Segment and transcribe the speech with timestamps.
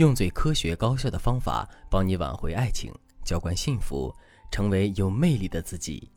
[0.00, 2.90] 用最科学高效的方法帮你挽回爱情，
[3.22, 4.10] 浇灌幸福，
[4.50, 6.10] 成为有魅力的自己。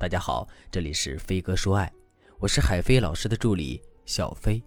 [0.00, 1.92] 大家好，这里是飞哥说爱，
[2.40, 4.60] 我是海飞老师的助理小飞。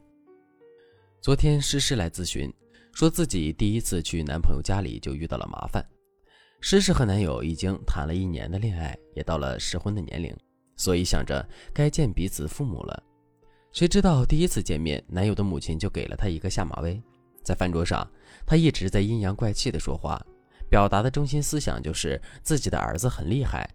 [1.19, 2.49] 昨天诗诗来咨询，
[2.93, 5.85] 说自己第一次去男朋友家里就遇到了麻烦。
[6.61, 10.33] 诗诗和男友已经谈了一年的恋爱，也到了适婚的年龄，
[10.77, 13.03] 所以想着该见彼此父母了。
[13.73, 16.97] 谁知道第一次见面，男友的母亲就给了他一个下马威。
[17.43, 18.07] 在饭桌上，
[18.45, 20.19] 他一直在阴阳怪气的说话，
[20.69, 23.69] 表达的中心思想就是自己的儿子很厉害，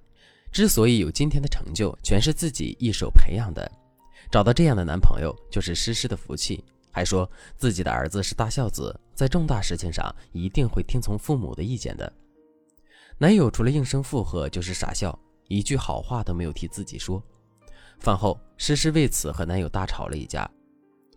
[0.50, 3.70] 之所以有今天的成就，全是自己一手培养的。
[4.30, 12.12] 找到这样的男朋友就是诗诗的福气，还说自己的儿子是大孝子，在重大事情上一定会听从父母的意见的。
[13.18, 17.22] 男友除了应声附和就是傻笑，一句好话都没有替自己说。
[17.98, 20.48] 饭后，诗诗为此和男友大吵了一架。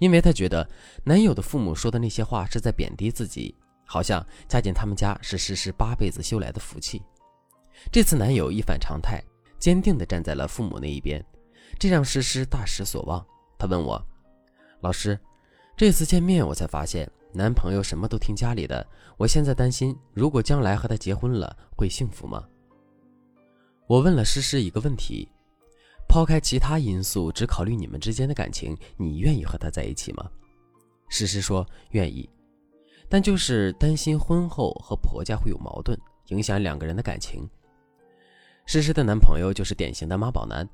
[0.01, 0.67] 因为她觉得
[1.03, 7.03] 男友的父母说的那些话是在贬低自己，好像嫁进他们家是诗诗八辈子修来的福气。
[7.91, 9.23] 这次男友一反常态，
[9.59, 11.23] 坚定地站在了父母那一边，
[11.77, 13.23] 这让诗诗大失所望。
[13.59, 14.03] 她问我
[14.81, 15.19] ：“老师，
[15.77, 18.83] 这次见面我才发现男朋友什么都听家里的，
[19.17, 22.43] 我现在担心，如果将来和他结婚了，会幸福吗？”
[23.85, 25.29] 我问了诗诗一个问题。
[26.11, 30.29] 抛开其他因素，只考虑你们之间的感情，你愿意和他在一起吗？
[31.07, 32.29] 诗诗说愿意，
[33.07, 37.49] 但就是担心婚后和婆家会有矛盾，影响两个人的感情。
[38.65, 40.67] 诗诗的男朋友就是典型的妈宝男，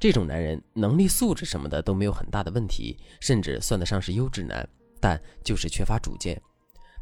[0.00, 6.42] 这种男人能力素质什么的都没有很大的问题，甚至算得上是优质男，但就是缺乏主见。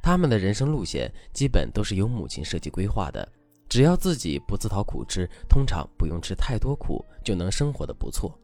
[0.02, 3.26] 他们的人生路线基本都是由母亲设计规划的。
[3.68, 8.36] 只要自己不自讨苦吃，通常不用吃太多苦就能生活的不错。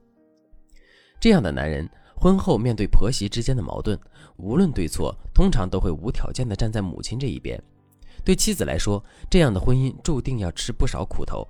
[1.18, 3.98] 这样的男人，婚后面对婆媳之间的矛盾，
[4.36, 7.60] 无论对错，通常都会无条件的站在母亲这一边。
[8.24, 11.46] 对妻子来说，这样的婚姻注定要吃不少苦头。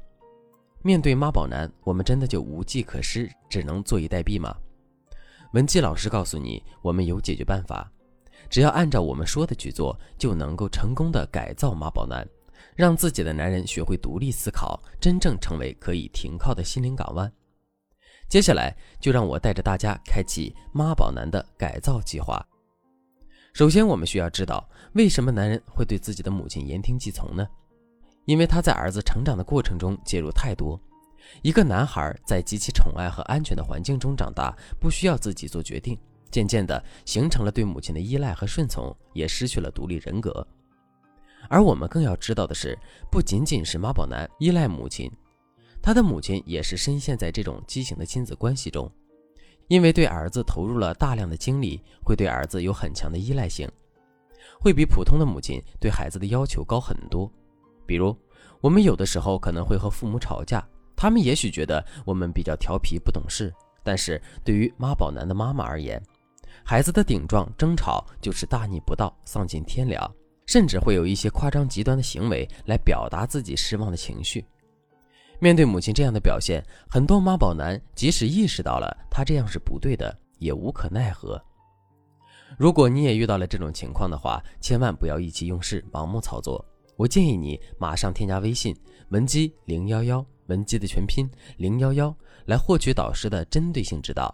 [0.82, 4.54] 面对妈宝男，我们真的就无计可施，只能坐以待毙吗？
[5.52, 7.90] 文姬老师告诉你，我们有解决办法，
[8.48, 12.26] 只要按照我们说的去做，就能够成功的改造妈宝男。
[12.74, 17.30] 让自己的男人学会独立思考，真正成为可以停靠的心灵港湾。
[18.28, 22.44] 接下来就让我带着大家开启妈宝男的改造计划。
[23.52, 27.46] 首先，我们需要知道为什么男人会对自己的母亲言听计从呢？
[28.24, 30.80] 因为他在儿子成长的过程中介入太多。
[31.42, 35.96] 一个男孩在极其宠爱和安全的环境中长大，不需要自己做决定，
[36.30, 40.44] 渐渐的形成了对母亲的依赖和顺从，也失去了独立人格。
[41.48, 42.78] 而我们更要知道的是，
[43.10, 45.10] 不仅仅是妈宝男依赖母亲，
[45.82, 48.90] 他的母亲也是深陷在这种畸形的亲子关系中，
[49.68, 53.70] 因为对儿子投入了大量的精力，会对儿子有很强的依赖性，
[54.60, 57.30] 会比普通的母亲对孩子的要求高很多。
[57.86, 58.16] 比如，
[58.60, 60.66] 我们有的时候可能会和父母吵架，
[60.96, 66.02] 他们也许觉得我们比较调皮不懂事，但是对于妈宝男的妈妈而言，
[66.64, 70.10] 孩子的顶撞争吵就是大逆不道，丧尽天良。
[70.46, 74.44] 甚至会有一些夸张极端的行为来表达自己失望的情绪。
[75.40, 81.42] 面对母亲这样的表现，很多妈宝男即使意识到了他这样是不对的，也无可奈何。
[82.56, 86.64] 如果你也遇到了这种情况的话，千万不要意气用事、盲目操作。
[86.96, 88.74] 我建议你马上添加微信
[89.08, 92.16] 文姬零幺幺，文姬的全拼零幺幺，
[92.46, 94.32] 来获取导师的针对性指导。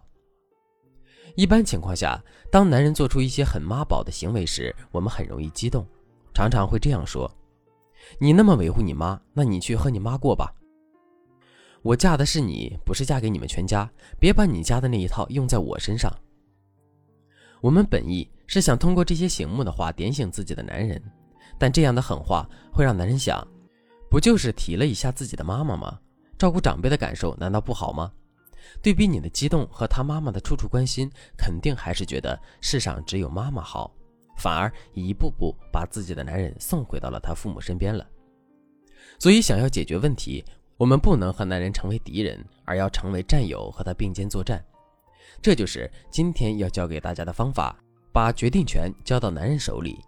[1.35, 2.23] 一般情况下，
[2.53, 5.87] 当男人做出一些很妈宝的行为时，我们很容易激动。
[6.33, 7.31] 常常会这样说
[8.19, 10.55] ：“你那么维护你妈，那你去和你妈过吧。
[11.83, 16.11] 我嫁的是你，不是嫁给你们全家，别把你家的那一套用在我身上。”
[17.61, 21.03] 我们本意是想通过这些醒目的话点醒自己的男人，
[21.59, 23.47] 但这样的狠话会让男人想：
[24.11, 25.99] 不就是提了一下自己的妈妈吗？
[26.39, 28.11] 照顾长辈的感受难道不好吗？
[28.83, 33.93] 对比你的激动和他妈妈的处处关心，肯定还是觉得世上只有妈妈好。
[34.41, 38.07] 反而一步步把自己的男人送回到了他父母身边了。
[39.19, 40.43] 所以，想要解决问题，
[40.79, 44.65] 我们不能和男人成为敌人，而要成为战友，和他并肩作战。
[45.43, 47.77] 这就是今天要教给大家的方法：
[48.13, 49.99] 把决定权交到男人手里。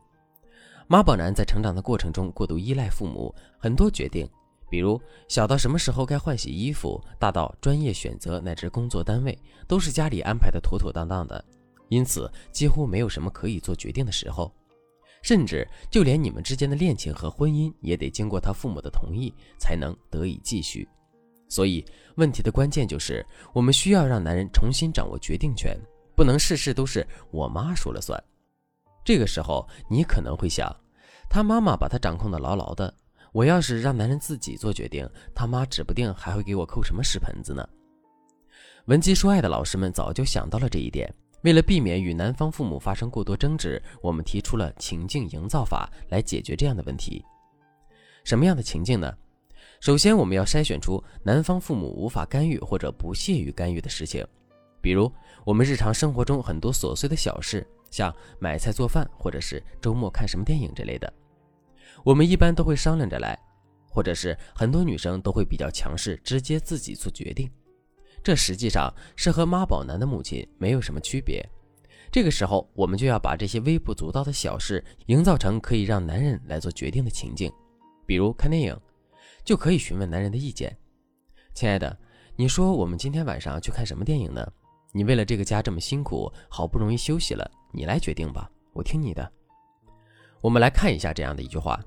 [0.88, 4.28] 妈宝男在成长的过程中过度依赖父母，很多决定，
[4.70, 9.38] 比如小到什么时候该换洗衣服，大到专业选择乃至工作单位，
[9.68, 11.44] 都是家里安排的妥妥当当的。
[11.92, 14.50] 因此，几乎没有什么可以做决定的时候，
[15.20, 20.88] 甚至就连你们之间的恋情和婚姻，也得经过他父母的同意才能得以继续。
[21.50, 21.84] 所以，
[22.16, 23.22] 问题的关键就是，
[23.52, 25.78] 我们需要让男人重新掌握决定权，
[26.16, 28.18] 不能事事都是我妈说了算。
[29.04, 30.74] 这个时候，你可能会想，
[31.28, 32.94] 他妈妈把他掌控的牢牢的。
[33.34, 37.68] 我要是让男人自己做决定，他妈指不定还会给我扣什么屎盆子呢。
[38.86, 41.12] 闻鸡说爱的老师们早就想到了这一点，
[41.42, 47.24] 为了避免与男方父母发生过多争执，我们提出了情境营造法来解决这样的问题。
[48.24, 49.12] 什么样的情境呢？
[49.80, 54.24] 首先，我们要筛选出男方父母无法干预或者不屑于干预的事情，
[54.80, 55.10] 比如
[55.44, 61.12] 我们日常生活中很多琐碎的小事，像买菜做饭，或者是周末看什么电影之类的。
[62.04, 63.36] 我们一般都会商量着来，
[63.88, 67.50] 或者是很多女生都会比较强势，直接自己做决定。
[68.22, 71.44] 这实际上是和妈宝男的母亲没有什么区别。
[72.10, 77.50] 这个时候，我们就要把这些微不足道的小事营造成可以让男人来做决定的情境。
[78.04, 78.78] 比如看电影，
[79.44, 80.76] 就可以询问男人的意见
[81.54, 81.98] ：“亲爱的，
[82.36, 84.46] 你说我们今天晚上去看什么电影呢？
[84.92, 89.32] 你为了这个家这么辛苦，好不容易休息了，你来决定吧，我听你的。”
[90.42, 91.82] 我们来看一下这样的一句话。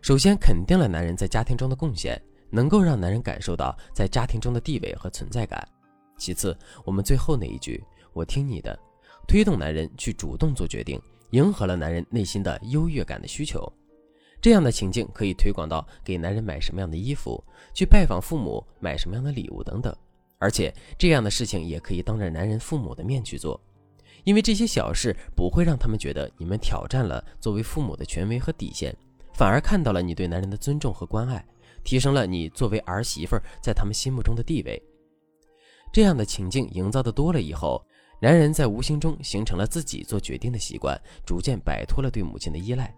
[0.00, 2.20] 首先肯定了男人在家庭中的贡献，
[2.50, 5.66] 能够让男人感受到在家庭中的地位和存在感。
[6.16, 7.82] 其次，我们最后那一句
[8.12, 8.78] “我听你的”，
[9.28, 11.00] 推动男人去主动做决定，
[11.30, 13.70] 迎合了男人内心的优越感的需求。
[14.40, 17.42] 这样的情境可以推广到给男人买什么样的衣服，
[17.74, 19.94] 去拜访父母买什么样的礼物等等。
[20.38, 23.60] 而且这样的事情也可以当着男人父母的面去做，
[24.24, 28.94] 因为这些小事不会让他们觉得你们挑战了作为父母的权威和底线。
[29.32, 31.44] 反而看到了你对男人的尊重和关爱，
[31.86, 34.82] 提升了你作为儿媳妇在他们心目中的地位。
[35.92, 37.80] 这样的情境营造的多了以后，
[38.20, 42.92] 男人在无形中形成了自己做决定的习惯，逐渐摆脱了对母亲的依赖。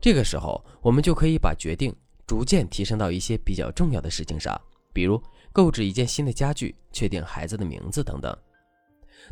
[0.00, 1.92] 这个时候，我们就可以把决定
[2.28, 4.58] 逐渐提升到一些比较重要的事情上，
[4.92, 5.20] 比如
[5.52, 8.34] 购置一件新的家具、确定孩子的名字等等。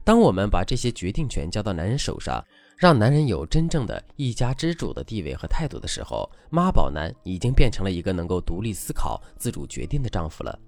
[0.02, 2.44] 当我们把这些决定权交到男人手上，
[2.76, 10.58] 让男人有真正的一家之主的地位和态度的时候，妈宝男已经变成了一个能够独立思考、自主决定的丈夫了。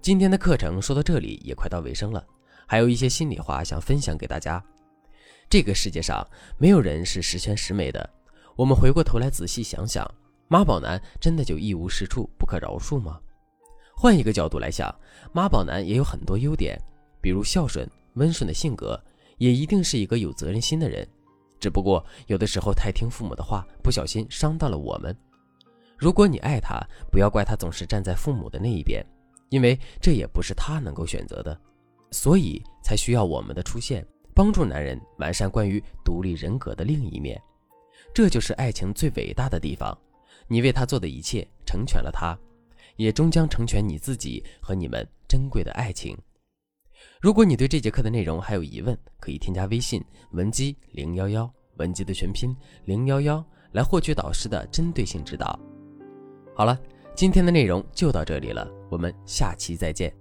[0.00, 2.24] 今天的课程说到这里也快到尾声了，
[2.66, 4.62] 还有一些心里话想分享给大家。
[5.50, 6.26] 这个世界上
[6.56, 8.08] 没有人是十全十美的，
[8.56, 10.08] 我们回过头来仔细想想，
[10.48, 13.20] 妈宝男真的就一无是处、不可饶恕吗？
[13.94, 14.94] 换一个角度来想，
[15.32, 16.80] 妈宝男也有很多优点，
[17.20, 17.88] 比如孝顺、
[18.18, 19.02] 温顺的性格。
[19.38, 21.08] 也一定是一个有责任心的人，
[21.60, 25.16] 只不过有的时候太听父母的话，不小心伤到了我们。
[25.96, 29.00] 如果你爱他，不要怪他总是站在父母的那一边，
[29.48, 31.56] 因为这也不是他能够选择的，
[32.10, 34.04] 所以才需要我们的出现，
[34.34, 37.40] 帮助男人完善关于独立人格的另一面。
[38.12, 39.96] 这就是爱情最伟大的地方，
[40.48, 42.36] 你为他做的一切成全了他，
[42.96, 46.18] 也终将成全你自己和你们珍贵的爱情。
[47.20, 52.54] 如果你对这节课的内容还有疑问，可以添加微信文姬零幺幺，文姬的全拼
[52.84, 55.58] 零幺幺，来获取导师的针对性指导。
[56.54, 56.78] 好了，
[57.14, 60.12] 今天的内容就到这里了，我们下期再见。